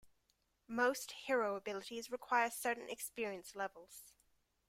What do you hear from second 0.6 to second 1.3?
Most